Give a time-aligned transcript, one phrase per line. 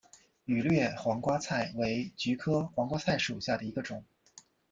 [0.45, 4.03] 羽裂黄瓜菜为菊科黄瓜菜属下的一个种。